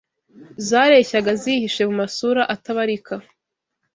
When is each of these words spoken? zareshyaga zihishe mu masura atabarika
zareshyaga 0.67 1.31
zihishe 1.41 1.81
mu 1.87 1.93
masura 2.01 2.41
atabarika 2.53 3.13